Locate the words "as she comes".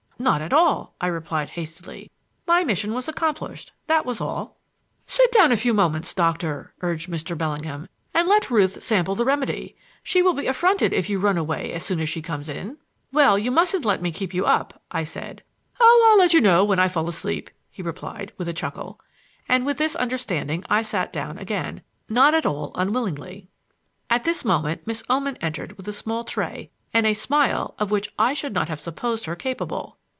11.99-12.49